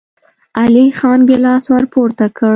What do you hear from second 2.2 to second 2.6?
کړ.